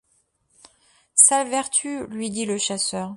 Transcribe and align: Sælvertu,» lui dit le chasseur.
Sælvertu,» 1.15 2.07
lui 2.07 2.31
dit 2.31 2.45
le 2.47 2.57
chasseur. 2.57 3.09